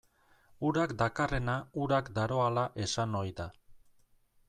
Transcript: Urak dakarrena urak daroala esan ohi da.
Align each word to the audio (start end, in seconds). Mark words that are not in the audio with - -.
Urak 0.69 0.93
dakarrena 1.01 1.59
urak 1.83 2.11
daroala 2.17 2.67
esan 2.89 3.19
ohi 3.23 3.39
da. 3.43 3.51